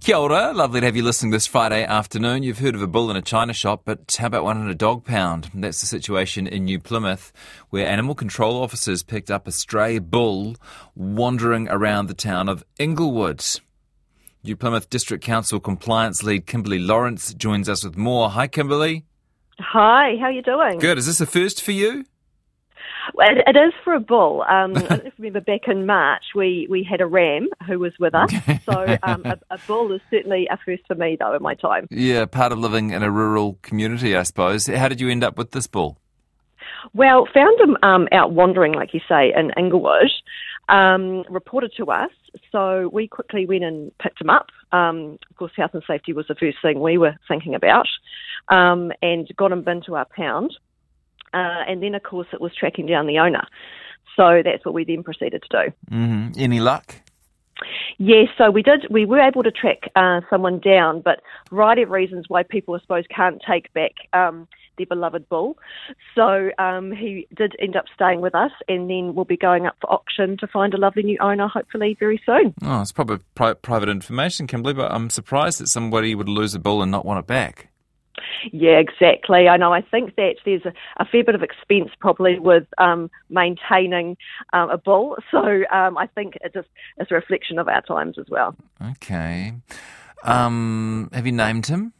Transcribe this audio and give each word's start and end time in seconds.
Kia 0.00 0.16
ora, 0.16 0.54
lovely 0.54 0.80
to 0.80 0.86
have 0.86 0.96
you 0.96 1.02
listening 1.02 1.30
this 1.30 1.46
Friday 1.46 1.84
afternoon. 1.84 2.42
You've 2.42 2.60
heard 2.60 2.74
of 2.74 2.80
a 2.80 2.86
bull 2.86 3.10
in 3.10 3.18
a 3.18 3.22
china 3.22 3.52
shop, 3.52 3.82
but 3.84 4.16
how 4.18 4.28
about 4.28 4.44
one 4.44 4.58
in 4.58 4.66
a 4.66 4.74
dog 4.74 5.04
pound? 5.04 5.50
That's 5.52 5.82
the 5.82 5.86
situation 5.86 6.46
in 6.46 6.64
New 6.64 6.80
Plymouth, 6.80 7.34
where 7.68 7.86
animal 7.86 8.14
control 8.14 8.62
officers 8.62 9.02
picked 9.02 9.30
up 9.30 9.46
a 9.46 9.52
stray 9.52 9.98
bull 9.98 10.56
wandering 10.94 11.68
around 11.68 12.06
the 12.06 12.14
town 12.14 12.48
of 12.48 12.64
Inglewood. 12.78 13.44
New 14.42 14.56
Plymouth 14.56 14.88
District 14.88 15.22
Council 15.22 15.60
Compliance 15.60 16.22
Lead 16.22 16.46
Kimberly 16.46 16.78
Lawrence 16.78 17.34
joins 17.34 17.68
us 17.68 17.84
with 17.84 17.98
more. 17.98 18.30
Hi, 18.30 18.48
Kimberly. 18.48 19.04
Hi, 19.58 20.16
how 20.18 20.26
are 20.26 20.32
you 20.32 20.40
doing? 20.40 20.78
Good. 20.78 20.96
Is 20.96 21.04
this 21.04 21.20
a 21.20 21.26
first 21.26 21.62
for 21.62 21.72
you? 21.72 22.06
It, 23.20 23.44
it 23.46 23.56
is 23.56 23.72
for 23.84 23.94
a 23.94 24.00
bull. 24.00 24.42
Um, 24.42 24.72
I 24.76 24.80
don't 24.80 24.90
know 24.90 24.96
if 24.96 25.04
you 25.04 25.24
remember 25.24 25.40
back 25.40 25.68
in 25.68 25.86
March, 25.86 26.24
we, 26.34 26.66
we 26.70 26.82
had 26.82 27.00
a 27.00 27.06
ram 27.06 27.48
who 27.66 27.78
was 27.78 27.92
with 27.98 28.14
us. 28.14 28.32
So 28.64 28.98
um, 29.02 29.22
a, 29.24 29.38
a 29.50 29.58
bull 29.66 29.92
is 29.92 30.00
certainly 30.10 30.48
a 30.50 30.58
first 30.64 30.82
for 30.86 30.94
me, 30.94 31.16
though, 31.18 31.34
in 31.34 31.42
my 31.42 31.54
time. 31.54 31.86
Yeah, 31.90 32.24
part 32.26 32.52
of 32.52 32.58
living 32.58 32.90
in 32.90 33.02
a 33.02 33.10
rural 33.10 33.58
community, 33.62 34.16
I 34.16 34.22
suppose. 34.22 34.66
How 34.66 34.88
did 34.88 35.00
you 35.00 35.08
end 35.08 35.24
up 35.24 35.36
with 35.36 35.52
this 35.52 35.66
bull? 35.66 35.98
Well, 36.94 37.28
found 37.32 37.60
him 37.60 37.76
um, 37.82 38.08
out 38.12 38.32
wandering, 38.32 38.72
like 38.72 38.94
you 38.94 39.00
say, 39.08 39.32
in 39.36 39.52
Inglewood. 39.56 40.10
Um, 40.68 41.24
reported 41.28 41.72
to 41.78 41.86
us, 41.86 42.10
so 42.52 42.90
we 42.92 43.08
quickly 43.08 43.44
went 43.44 43.64
and 43.64 43.90
picked 43.98 44.20
him 44.20 44.30
up. 44.30 44.46
Um, 44.70 45.18
of 45.28 45.36
course, 45.36 45.52
health 45.56 45.72
and 45.74 45.82
safety 45.84 46.12
was 46.12 46.26
the 46.28 46.36
first 46.36 46.58
thing 46.62 46.80
we 46.80 46.96
were 46.96 47.16
thinking 47.26 47.56
about, 47.56 47.88
um, 48.48 48.92
and 49.02 49.28
got 49.36 49.50
him 49.50 49.66
into 49.66 49.96
our 49.96 50.06
pound. 50.16 50.56
Uh, 51.32 51.62
and 51.68 51.82
then, 51.82 51.94
of 51.94 52.02
course, 52.02 52.28
it 52.32 52.40
was 52.40 52.52
tracking 52.54 52.86
down 52.86 53.06
the 53.06 53.18
owner. 53.18 53.46
So 54.16 54.42
that's 54.44 54.64
what 54.64 54.74
we 54.74 54.84
then 54.84 55.02
proceeded 55.02 55.42
to 55.42 55.48
do. 55.48 55.94
Mm-hmm. 55.94 56.40
Any 56.40 56.60
luck? 56.60 56.96
Yes, 57.98 58.28
so 58.38 58.50
we 58.50 58.62
did. 58.62 58.86
We 58.90 59.04
were 59.04 59.20
able 59.20 59.42
to 59.42 59.50
track 59.50 59.90
uh, 59.94 60.22
someone 60.30 60.58
down, 60.60 61.02
but 61.02 61.20
a 61.50 61.54
variety 61.54 61.82
of 61.82 61.90
reasons 61.90 62.24
why 62.28 62.42
people, 62.42 62.74
I 62.74 62.80
suppose, 62.80 63.04
can't 63.14 63.42
take 63.46 63.72
back 63.74 63.92
um, 64.14 64.48
their 64.78 64.86
beloved 64.86 65.28
bull. 65.28 65.58
So 66.14 66.50
um, 66.58 66.92
he 66.92 67.28
did 67.36 67.54
end 67.58 67.76
up 67.76 67.84
staying 67.94 68.22
with 68.22 68.34
us, 68.34 68.52
and 68.68 68.88
then 68.88 69.14
we'll 69.14 69.26
be 69.26 69.36
going 69.36 69.66
up 69.66 69.76
for 69.80 69.92
auction 69.92 70.38
to 70.38 70.46
find 70.46 70.72
a 70.72 70.78
lovely 70.78 71.02
new 71.02 71.18
owner, 71.20 71.46
hopefully 71.48 71.96
very 71.98 72.20
soon. 72.24 72.54
Oh, 72.62 72.80
it's 72.80 72.92
probably 72.92 73.18
pri- 73.34 73.54
private 73.54 73.90
information, 73.90 74.46
Kimberly, 74.46 74.74
but 74.74 74.90
I'm 74.90 75.10
surprised 75.10 75.60
that 75.60 75.68
somebody 75.68 76.14
would 76.14 76.28
lose 76.28 76.54
a 76.54 76.58
bull 76.58 76.82
and 76.82 76.90
not 76.90 77.04
want 77.04 77.20
it 77.20 77.26
back. 77.26 77.69
Yeah, 78.52 78.78
exactly. 78.78 79.48
I 79.48 79.56
know. 79.56 79.72
I 79.72 79.82
think 79.82 80.16
that 80.16 80.36
there's 80.44 80.64
a, 80.64 80.72
a 80.98 81.04
fair 81.04 81.24
bit 81.24 81.34
of 81.34 81.42
expense 81.42 81.90
probably 82.00 82.38
with 82.38 82.66
um, 82.78 83.10
maintaining 83.28 84.16
um, 84.52 84.70
a 84.70 84.78
bull. 84.78 85.16
So 85.30 85.62
um, 85.70 85.96
I 85.96 86.08
think 86.08 86.34
it 86.42 86.52
just 86.52 86.68
is 86.98 87.06
a 87.10 87.14
reflection 87.14 87.58
of 87.58 87.68
our 87.68 87.82
times 87.82 88.18
as 88.18 88.26
well. 88.28 88.56
Okay. 88.82 89.54
Um, 90.24 91.08
have 91.12 91.24
you 91.24 91.32
named 91.32 91.66
him? 91.66 91.92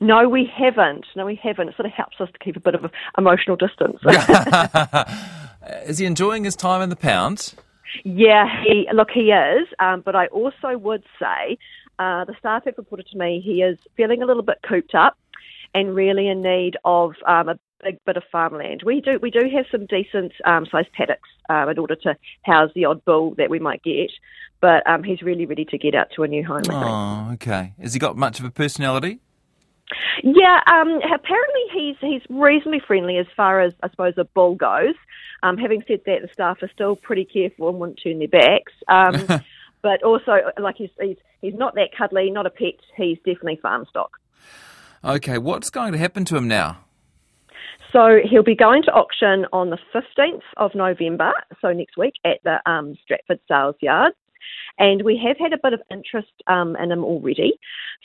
No, 0.00 0.28
we 0.28 0.50
haven't. 0.52 1.06
No, 1.14 1.26
we 1.26 1.38
haven't. 1.40 1.68
It 1.68 1.76
sort 1.76 1.86
of 1.86 1.92
helps 1.92 2.20
us 2.20 2.28
to 2.32 2.38
keep 2.38 2.56
a 2.56 2.60
bit 2.60 2.74
of 2.74 2.90
emotional 3.16 3.56
distance. 3.56 3.98
is 5.86 5.98
he 5.98 6.06
enjoying 6.06 6.44
his 6.44 6.56
time 6.56 6.82
in 6.82 6.90
the 6.90 6.96
pound? 6.96 7.54
Yeah, 8.04 8.46
he 8.64 8.88
look 8.92 9.10
he 9.10 9.30
is. 9.30 9.68
Um, 9.78 10.02
but 10.04 10.16
I 10.16 10.26
also 10.26 10.76
would 10.76 11.04
say 11.18 11.58
uh, 11.98 12.24
the 12.24 12.34
staff 12.38 12.64
have 12.64 12.78
reported 12.78 13.06
to 13.08 13.18
me 13.18 13.42
he 13.44 13.62
is 13.62 13.78
feeling 13.96 14.22
a 14.22 14.26
little 14.26 14.42
bit 14.42 14.58
cooped 14.66 14.94
up 14.94 15.16
and 15.74 15.94
really 15.94 16.28
in 16.28 16.42
need 16.42 16.76
of 16.84 17.14
um, 17.26 17.48
a 17.48 17.58
big 17.82 17.98
bit 18.04 18.16
of 18.16 18.22
farmland. 18.30 18.82
We 18.84 19.00
do 19.00 19.18
we 19.20 19.30
do 19.30 19.48
have 19.54 19.66
some 19.70 19.86
decent 19.86 20.32
um, 20.44 20.66
sized 20.70 20.92
paddocks 20.92 21.28
um, 21.48 21.68
in 21.68 21.78
order 21.78 21.96
to 21.96 22.16
house 22.42 22.70
the 22.74 22.84
odd 22.84 23.04
bull 23.04 23.34
that 23.36 23.50
we 23.50 23.58
might 23.58 23.82
get, 23.82 24.10
but 24.60 24.88
um, 24.88 25.02
he's 25.02 25.22
really 25.22 25.46
ready 25.46 25.64
to 25.66 25.78
get 25.78 25.94
out 25.94 26.08
to 26.16 26.22
a 26.22 26.28
new 26.28 26.44
home. 26.44 26.62
Oh, 26.70 27.30
okay. 27.34 27.74
Has 27.80 27.94
he 27.94 27.98
got 27.98 28.16
much 28.16 28.38
of 28.38 28.44
a 28.44 28.50
personality? 28.50 29.20
Yeah, 30.22 30.60
um, 30.70 31.00
apparently 31.02 31.62
he's 31.72 31.96
he's 32.00 32.22
reasonably 32.28 32.80
friendly 32.86 33.18
as 33.18 33.26
far 33.36 33.60
as 33.60 33.72
I 33.82 33.90
suppose 33.90 34.14
a 34.16 34.24
bull 34.24 34.54
goes. 34.54 34.94
Um, 35.42 35.56
having 35.56 35.82
said 35.88 36.00
that, 36.06 36.22
the 36.22 36.28
staff 36.32 36.62
are 36.62 36.70
still 36.72 36.96
pretty 36.96 37.24
careful 37.24 37.70
and 37.70 37.78
wouldn't 37.78 38.00
turn 38.02 38.18
their 38.18 38.28
backs. 38.28 38.72
Um, 38.88 39.40
but 39.82 40.02
also, 40.02 40.36
like 40.58 40.76
he's, 40.76 40.90
he's 41.00 41.16
he's 41.40 41.54
not 41.54 41.74
that 41.74 41.90
cuddly, 41.96 42.30
not 42.30 42.46
a 42.46 42.50
pet. 42.50 42.74
He's 42.96 43.18
definitely 43.18 43.56
farm 43.56 43.86
stock. 43.88 44.18
Okay, 45.04 45.38
what's 45.38 45.70
going 45.70 45.92
to 45.92 45.98
happen 45.98 46.24
to 46.26 46.36
him 46.36 46.46
now? 46.46 46.84
So 47.92 48.18
he'll 48.22 48.44
be 48.44 48.54
going 48.54 48.82
to 48.84 48.92
auction 48.92 49.46
on 49.52 49.70
the 49.70 49.78
15th 49.94 50.42
of 50.58 50.74
November, 50.74 51.32
so 51.60 51.72
next 51.72 51.96
week 51.96 52.14
at 52.24 52.38
the 52.44 52.58
um, 52.70 52.96
Stratford 53.02 53.40
Sales 53.48 53.76
Yards. 53.80 54.14
And 54.78 55.02
we 55.02 55.20
have 55.26 55.36
had 55.38 55.52
a 55.52 55.58
bit 55.62 55.72
of 55.72 55.80
interest 55.90 56.32
um, 56.46 56.76
in 56.76 56.92
him 56.92 57.04
already. 57.04 57.54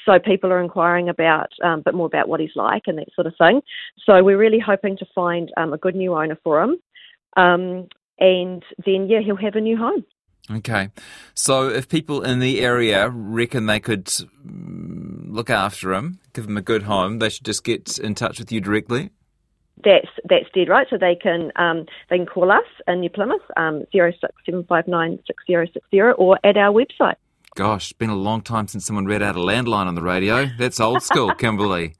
So 0.05 0.19
people 0.19 0.51
are 0.51 0.61
inquiring 0.61 1.09
about 1.09 1.49
um, 1.63 1.79
a 1.79 1.83
bit 1.83 1.93
more 1.93 2.07
about 2.07 2.27
what 2.27 2.39
he's 2.39 2.55
like 2.55 2.83
and 2.87 2.97
that 2.97 3.13
sort 3.13 3.27
of 3.27 3.33
thing. 3.37 3.61
So 4.05 4.23
we're 4.23 4.37
really 4.37 4.59
hoping 4.59 4.97
to 4.97 5.05
find 5.13 5.51
um, 5.57 5.73
a 5.73 5.77
good 5.77 5.95
new 5.95 6.15
owner 6.15 6.37
for 6.43 6.61
him. 6.61 6.77
Um, 7.37 7.87
and 8.19 8.63
then, 8.85 9.07
yeah, 9.07 9.19
he'll 9.21 9.35
have 9.35 9.55
a 9.55 9.61
new 9.61 9.77
home. 9.77 10.05
Okay. 10.51 10.89
So 11.33 11.69
if 11.69 11.89
people 11.89 12.23
in 12.23 12.39
the 12.39 12.61
area 12.61 13.09
reckon 13.09 13.65
they 13.65 13.79
could 13.79 14.09
look 15.35 15.49
after 15.49 15.91
them, 15.91 16.19
give 16.33 16.47
them 16.47 16.57
a 16.57 16.61
good 16.61 16.83
home, 16.83 17.19
they 17.19 17.29
should 17.29 17.45
just 17.45 17.63
get 17.63 17.97
in 17.99 18.15
touch 18.15 18.39
with 18.39 18.51
you 18.51 18.61
directly? 18.61 19.11
That's 19.83 20.07
that's 20.29 20.45
dead 20.53 20.69
right. 20.69 20.87
So 20.89 20.97
they 20.97 21.15
can 21.15 21.51
um, 21.57 21.85
they 22.09 22.17
can 22.17 22.25
call 22.25 22.51
us 22.51 22.63
in 22.87 23.01
New 23.01 23.09
Plymouth 23.09 23.41
um, 23.57 23.83
zero 23.91 24.11
six 24.21 24.33
seven 24.45 24.63
five 24.63 24.87
nine 24.87 25.19
six 25.27 25.43
zero 25.45 25.65
six 25.73 25.85
zero 25.91 26.13
or 26.13 26.39
at 26.43 26.55
our 26.55 26.73
website. 26.73 27.15
Gosh, 27.55 27.93
been 27.93 28.09
a 28.09 28.15
long 28.15 28.41
time 28.41 28.67
since 28.67 28.85
someone 28.85 29.05
read 29.05 29.21
out 29.21 29.35
a 29.35 29.39
landline 29.39 29.85
on 29.85 29.95
the 29.95 30.01
radio. 30.01 30.47
That's 30.57 30.79
old 30.79 31.03
school, 31.03 31.33
Kimberly. 31.37 31.95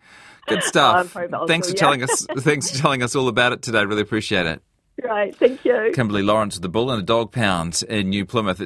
Good 0.48 0.64
stuff. 0.64 1.16
thanks 1.48 1.70
for 1.70 1.76
telling 1.76 2.04
us. 2.04 2.28
Thanks 2.38 2.70
for 2.70 2.78
telling 2.78 3.02
us 3.02 3.16
all 3.16 3.28
about 3.28 3.52
it 3.52 3.64
today. 3.64 3.84
Really 3.84 4.04
appreciate 4.04 4.46
it. 4.46 4.62
Right, 5.04 5.36
thank 5.36 5.66
you. 5.66 5.92
Kimberly 5.94 6.22
Lawrence 6.22 6.56
of 6.56 6.62
the 6.62 6.70
Bull 6.70 6.90
and 6.92 7.02
a 7.02 7.06
Dog 7.06 7.32
Pound 7.32 7.84
in 7.90 8.10
New 8.10 8.26
Plymouth. 8.26 8.62